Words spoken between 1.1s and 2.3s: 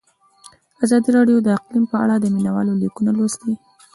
راډیو د اقلیم په اړه د